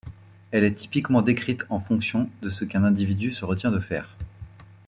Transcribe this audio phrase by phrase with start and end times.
[0.49, 4.17] Elle est typiquement décrite en fonction de ce qu'un individu se retient de faire.